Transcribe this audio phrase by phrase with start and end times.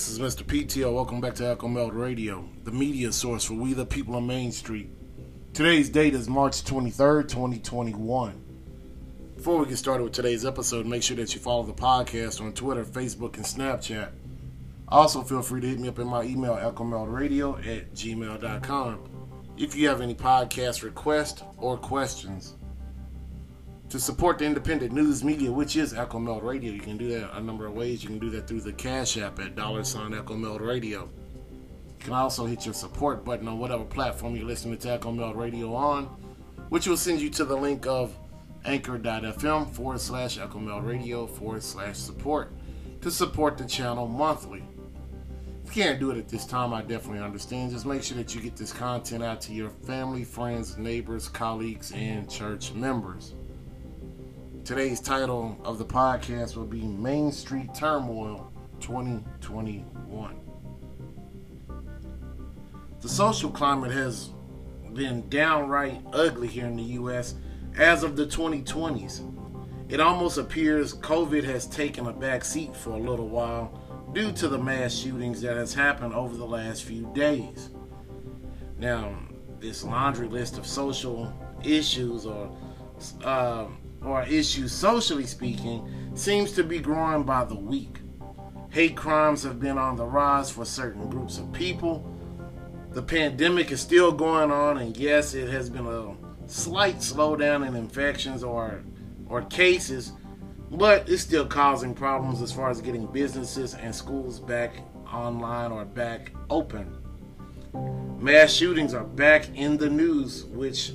[0.00, 0.44] This is Mr.
[0.44, 0.94] PTO.
[0.94, 4.50] Welcome back to Echo Meld Radio, the media source for We the People on Main
[4.50, 4.88] Street.
[5.52, 8.42] Today's date is March 23rd, 2021.
[9.36, 12.54] Before we get started with today's episode, make sure that you follow the podcast on
[12.54, 14.08] Twitter, Facebook, and Snapchat.
[14.88, 19.00] Also, feel free to hit me up in my email, echomeldradio at gmail.com,
[19.58, 22.54] if you have any podcast requests or questions.
[23.90, 27.36] To support the independent news media, which is Echo Meld Radio, you can do that
[27.36, 28.04] a number of ways.
[28.04, 31.08] You can do that through the Cash App at dollar sign Echo Meld Radio.
[31.98, 35.34] You can also hit your support button on whatever platform you're listening to Echo Meld
[35.34, 36.04] Radio on,
[36.68, 38.16] which will send you to the link of
[38.64, 42.52] anchor.fm forward slash Echo Meld Radio forward slash support
[43.00, 44.62] to support the channel monthly.
[45.64, 47.72] If you can't do it at this time, I definitely understand.
[47.72, 51.90] Just make sure that you get this content out to your family, friends, neighbors, colleagues,
[51.90, 53.34] and church members.
[54.64, 60.40] Today's title of the podcast will be Main Street Turmoil 2021.
[63.00, 64.30] The social climate has
[64.92, 67.34] been downright ugly here in the U.S.
[67.76, 69.22] as of the 2020s.
[69.88, 74.46] It almost appears COVID has taken a back seat for a little while due to
[74.46, 77.70] the mass shootings that has happened over the last few days.
[78.78, 79.18] Now,
[79.58, 81.32] this laundry list of social
[81.64, 82.54] issues or
[83.24, 83.66] uh,
[84.04, 87.98] or issues socially speaking seems to be growing by the week.
[88.70, 92.08] Hate crimes have been on the rise for certain groups of people.
[92.92, 96.14] The pandemic is still going on, and yes, it has been a
[96.46, 98.82] slight slowdown in infections or
[99.28, 100.12] or cases,
[100.70, 104.72] but it's still causing problems as far as getting businesses and schools back
[105.12, 106.96] online or back open.
[108.18, 110.92] Mass shootings are back in the news, which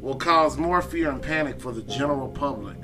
[0.00, 2.76] will cause more fear and panic for the general public.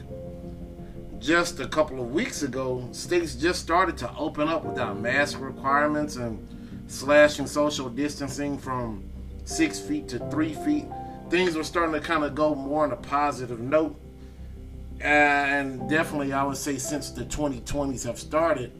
[1.19, 6.17] Just a couple of weeks ago, states just started to open up without mask requirements
[6.17, 6.47] and
[6.89, 9.05] slashing social distancing from
[9.45, 10.87] six feet to three feet.
[11.31, 13.99] Things were starting to kind of go more on a positive note.
[15.01, 18.73] And definitely, I would say, since the 2020s have started,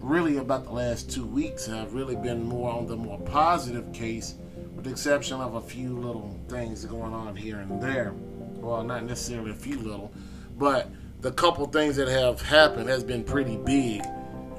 [0.00, 4.34] really about the last two weeks have really been more on the more positive case
[4.78, 8.12] with the exception of a few little things going on here and there.
[8.60, 10.12] Well, not necessarily a few little,
[10.56, 10.88] but
[11.20, 14.04] the couple things that have happened has been pretty big,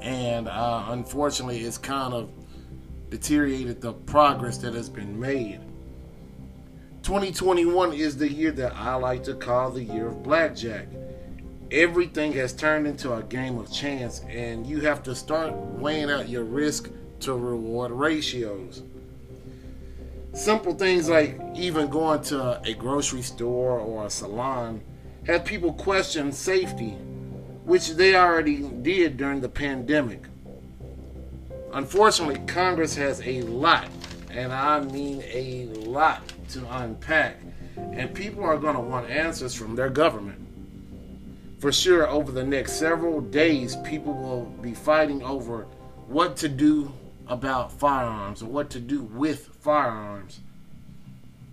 [0.02, 2.30] and uh, unfortunately, it's kind of
[3.08, 5.60] deteriorated the progress that has been made.
[7.02, 10.88] 2021 is the year that I like to call the year of blackjack.
[11.70, 16.28] Everything has turned into a game of chance, and you have to start weighing out
[16.28, 18.82] your risk to reward ratios.
[20.32, 24.80] Simple things like even going to a grocery store or a salon
[25.26, 26.90] have people question safety,
[27.64, 30.22] which they already did during the pandemic.
[31.72, 33.88] Unfortunately, Congress has a lot,
[34.30, 37.36] and I mean a lot, to unpack,
[37.76, 40.38] and people are going to want answers from their government.
[41.58, 45.66] For sure, over the next several days, people will be fighting over
[46.06, 46.92] what to do
[47.30, 50.40] about firearms or what to do with firearms.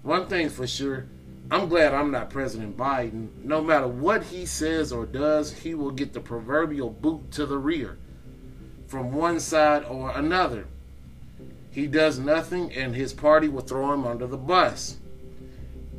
[0.02, 1.06] One thing's for sure,
[1.50, 3.30] I'm glad I'm not President Biden.
[3.44, 7.58] No matter what he says or does, he will get the proverbial boot to the
[7.58, 7.98] rear
[8.88, 10.66] from one side or another.
[11.72, 14.98] He does nothing, and his party will throw him under the bus.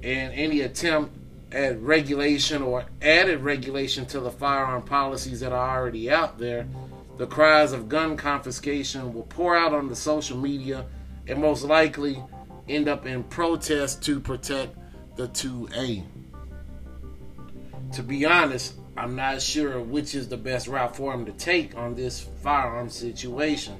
[0.03, 1.17] And any attempt
[1.53, 6.67] at regulation or added regulation to the firearm policies that are already out there
[7.19, 10.87] the cries of gun confiscation will pour out on the social media
[11.27, 12.23] and most likely
[12.69, 14.77] end up in protest to protect
[15.17, 16.05] the 2A.
[17.93, 21.77] To be honest, I'm not sure which is the best route for him to take
[21.77, 23.77] on this firearm situation.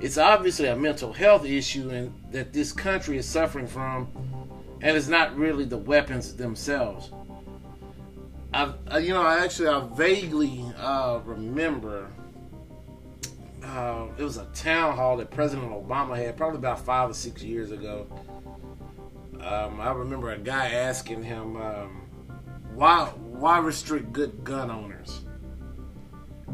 [0.00, 4.08] It's obviously a mental health issue and that this country is suffering from,
[4.82, 7.10] and it's not really the weapons themselves.
[8.52, 12.08] I, you know, I actually I vaguely uh, remember
[13.64, 17.42] uh, it was a town hall that President Obama had probably about five or six
[17.42, 18.06] years ago.
[19.40, 22.02] Um, I remember a guy asking him um,
[22.74, 25.22] why why restrict good gun owners,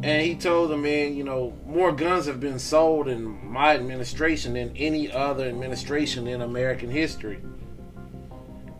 [0.03, 4.55] and he told the man, you know, more guns have been sold in my administration
[4.55, 7.41] than any other administration in American history.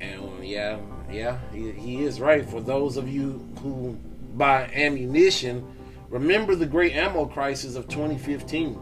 [0.01, 0.79] And yeah,
[1.11, 2.49] yeah, he, he is right.
[2.49, 3.99] For those of you who
[4.35, 5.67] buy ammunition
[6.11, 8.79] Remember the great ammo crisis of 2015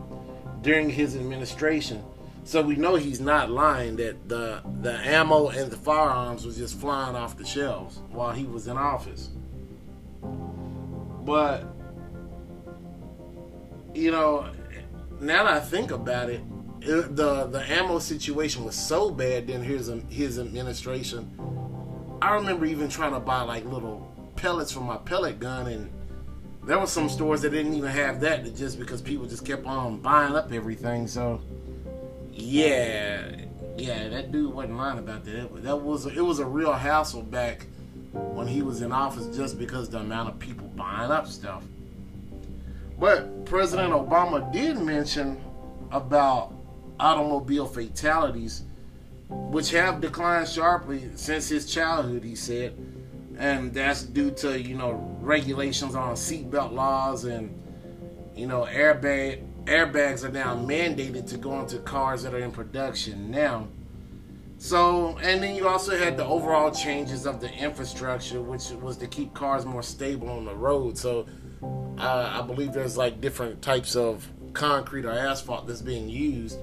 [0.62, 2.02] during his administration.
[2.44, 6.80] So we know he's not lying that the the ammo and the firearms was just
[6.80, 9.28] flying off the shelves while he was in office.
[10.22, 11.64] But
[13.94, 14.50] you know,
[15.20, 16.40] now that I think about it,
[16.80, 21.30] it, the the ammo situation was so bad during his his administration.
[22.22, 25.90] I remember even trying to buy like little pellets for my pellet gun, and
[26.68, 30.00] there were some stores that didn't even have that, just because people just kept on
[30.00, 31.08] buying up everything.
[31.08, 31.40] So,
[32.30, 33.26] yeah,
[33.78, 35.62] yeah, that dude wasn't lying about that.
[35.62, 37.64] That was it was a real hassle back
[38.12, 41.64] when he was in office, just because the amount of people buying up stuff.
[42.98, 45.40] But President Obama did mention
[45.90, 46.52] about
[47.00, 48.64] automobile fatalities,
[49.30, 52.76] which have declined sharply since his childhood, he said.
[53.38, 57.54] And that's due to, you know, regulations on seatbelt laws and,
[58.34, 63.30] you know, airbag airbags are now mandated to go into cars that are in production
[63.30, 63.68] now.
[64.56, 69.06] So, and then you also had the overall changes of the infrastructure, which was to
[69.06, 70.98] keep cars more stable on the road.
[70.98, 71.26] So,
[71.98, 76.58] uh, I believe there's like different types of concrete or asphalt that's being used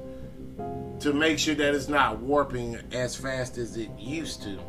[1.00, 4.60] to make sure that it's not warping as fast as it used to.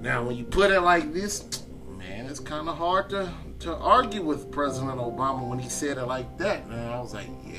[0.00, 1.44] Now, when you put it like this,
[1.96, 6.06] man, it's kind of hard to, to argue with President Obama when he said it
[6.06, 6.64] like that.
[6.66, 7.56] And I was like, yeah,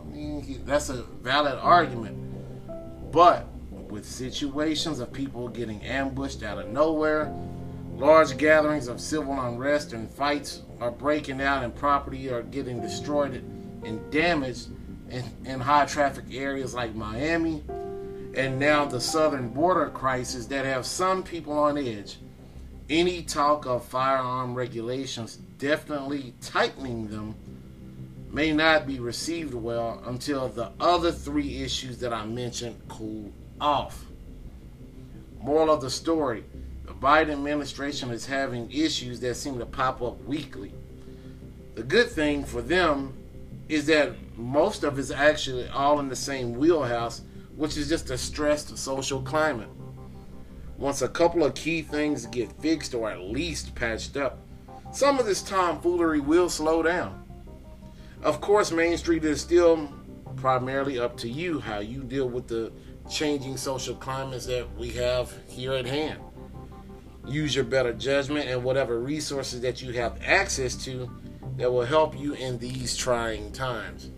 [0.00, 2.16] I mean, he, that's a valid argument.
[3.12, 7.32] But with situations of people getting ambushed out of nowhere,
[7.94, 13.34] large gatherings of civil unrest and fights are breaking out and property are getting destroyed
[13.84, 14.68] and damaged
[15.10, 17.62] in, in high traffic areas like Miami,
[18.36, 22.18] and now the southern border crisis that have some people on edge.
[22.88, 27.34] Any talk of firearm regulations, definitely tightening them,
[28.30, 34.04] may not be received well until the other three issues that I mentioned cool off.
[35.40, 36.44] Moral of the story
[36.84, 40.72] the Biden administration is having issues that seem to pop up weekly.
[41.74, 43.12] The good thing for them
[43.68, 47.22] is that most of it's actually all in the same wheelhouse,
[47.56, 49.68] which is just a stressed social climate.
[50.78, 54.38] Once a couple of key things get fixed or at least patched up,
[54.92, 57.24] some of this tomfoolery will slow down.
[58.22, 59.88] Of course, Main Street is still
[60.36, 62.72] primarily up to you how you deal with the
[63.10, 66.20] changing social climates that we have here at hand.
[67.26, 71.10] Use your better judgment and whatever resources that you have access to
[71.56, 74.10] that will help you in these trying times.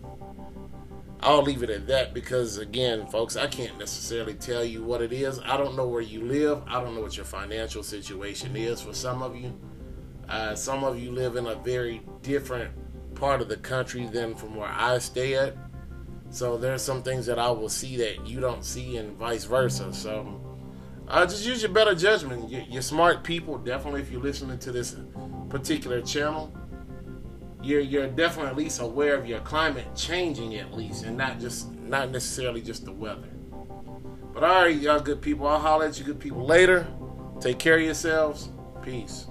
[1.20, 5.12] I'll leave it at that because, again, folks, I can't necessarily tell you what it
[5.12, 5.40] is.
[5.40, 6.62] I don't know where you live.
[6.68, 9.58] I don't know what your financial situation is for some of you.
[10.28, 12.70] Uh, some of you live in a very different
[13.14, 15.56] part of the country than from where I stay at.
[16.30, 19.92] So there's some things that I will see that you don't see, and vice versa.
[19.92, 20.40] So
[21.08, 22.50] uh, just use your better judgment.
[22.50, 24.02] You're, you're smart people, definitely.
[24.02, 24.94] If you're listening to this
[25.48, 26.52] particular channel,
[27.62, 31.72] you're you're definitely at least aware of your climate changing at least, and not just
[31.74, 33.28] not necessarily just the weather.
[34.32, 35.46] But all right, y'all good people.
[35.46, 36.86] I'll holler at you good people later.
[37.40, 38.50] Take care of yourselves.
[38.82, 39.26] Peace.